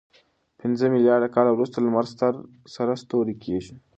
[0.59, 2.33] پنځه میلیارد کاله وروسته لمر ستر
[2.75, 3.73] سره ستوری کېږي.